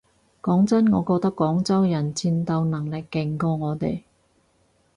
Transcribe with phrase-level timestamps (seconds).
[0.41, 4.01] 講真我覺得廣州人戰鬥能力勁過我哋